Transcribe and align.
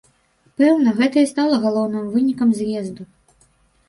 Пэўна, 0.59 0.93
гэта 0.99 1.17
і 1.25 1.27
стала 1.31 1.59
галоўным 1.65 2.07
вынікам 2.15 2.49
з'езду. 2.61 3.07